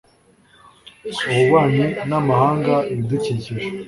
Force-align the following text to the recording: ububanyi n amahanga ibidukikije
ububanyi 1.29 1.85
n 2.09 2.11
amahanga 2.19 2.73
ibidukikije 2.91 3.53